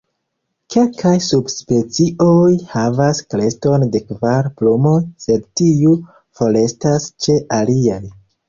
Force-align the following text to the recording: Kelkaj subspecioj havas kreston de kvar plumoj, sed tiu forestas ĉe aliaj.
Kelkaj 0.75 1.11
subspecioj 1.25 2.47
havas 2.71 3.21
kreston 3.35 3.87
de 3.97 4.03
kvar 4.07 4.51
plumoj, 4.63 4.97
sed 5.27 5.47
tiu 5.63 5.95
forestas 6.41 7.11
ĉe 7.27 7.39
aliaj. 7.61 8.05